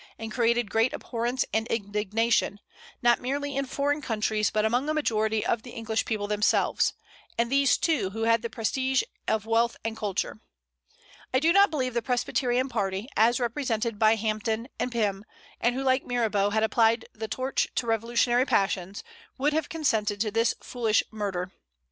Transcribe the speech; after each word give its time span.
and 0.17 0.31
created 0.31 0.71
great 0.71 0.93
abhorrence 0.93 1.45
and 1.53 1.67
indignation, 1.67 2.59
not 3.03 3.21
merely 3.21 3.55
in 3.55 3.67
foreign 3.67 4.01
countries, 4.01 4.49
but 4.49 4.65
among 4.65 4.89
a 4.89 4.95
majority 4.95 5.45
of 5.45 5.61
the 5.61 5.69
English 5.69 6.05
people 6.05 6.25
themselves, 6.25 6.95
and 7.37 7.51
these, 7.51 7.77
too, 7.77 8.09
who 8.09 8.23
had 8.23 8.41
the 8.41 8.49
prestige 8.49 9.03
of 9.27 9.45
wealth 9.45 9.77
and 9.85 9.95
culture. 9.95 10.39
I 11.31 11.39
do 11.39 11.53
not 11.53 11.69
believe 11.69 11.93
the 11.93 12.01
Presbyterian 12.01 12.67
party, 12.67 13.09
as 13.15 13.39
represented 13.39 13.99
by 13.99 14.15
Hampden 14.15 14.69
and 14.79 14.91
Pym, 14.91 15.23
and 15.59 15.75
who 15.75 15.83
like 15.83 16.03
Mirabeau 16.03 16.49
had 16.49 16.63
applied 16.63 17.05
the 17.13 17.27
torch 17.27 17.67
to 17.75 17.85
revolutionary 17.85 18.47
passions, 18.47 19.03
would 19.37 19.53
have 19.53 19.69
consented 19.69 20.19
to 20.21 20.31
this 20.31 20.55
foolish 20.61 21.03
murder. 21.11 21.51